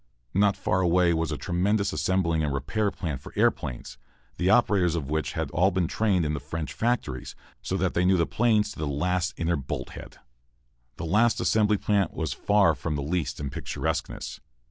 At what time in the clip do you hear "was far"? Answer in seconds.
12.15-12.73